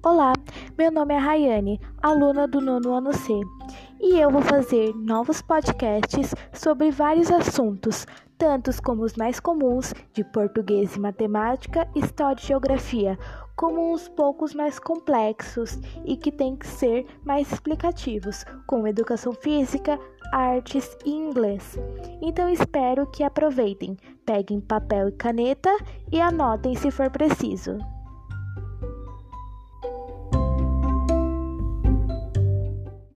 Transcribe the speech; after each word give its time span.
Olá, 0.00 0.32
meu 0.78 0.92
nome 0.92 1.12
é 1.12 1.18
Rayane, 1.18 1.80
aluna 2.00 2.46
do 2.46 2.60
nono 2.60 2.94
ano 2.94 3.12
C, 3.12 3.32
e 4.00 4.16
eu 4.20 4.30
vou 4.30 4.40
fazer 4.40 4.94
novos 4.94 5.42
podcasts 5.42 6.32
sobre 6.52 6.92
vários 6.92 7.32
assuntos, 7.32 8.06
tantos 8.38 8.78
como 8.78 9.02
os 9.02 9.14
mais 9.14 9.40
comuns 9.40 9.92
de 10.12 10.22
português 10.22 10.94
e 10.94 11.00
matemática, 11.00 11.88
história 11.96 12.40
e 12.40 12.46
geografia, 12.46 13.18
como 13.56 13.92
uns 13.92 14.08
poucos 14.08 14.54
mais 14.54 14.78
complexos 14.78 15.76
e 16.04 16.16
que 16.16 16.30
têm 16.30 16.54
que 16.54 16.68
ser 16.68 17.04
mais 17.24 17.50
explicativos, 17.50 18.44
como 18.68 18.86
educação 18.86 19.32
física, 19.32 19.98
artes 20.32 20.96
e 21.04 21.10
inglês. 21.10 21.76
Então 22.22 22.48
espero 22.48 23.04
que 23.08 23.24
aproveitem, 23.24 23.96
peguem 24.24 24.60
papel 24.60 25.08
e 25.08 25.12
caneta 25.12 25.76
e 26.12 26.20
anotem 26.20 26.76
se 26.76 26.88
for 26.92 27.10
preciso. 27.10 27.76